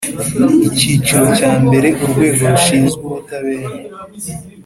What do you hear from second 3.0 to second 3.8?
ubutabera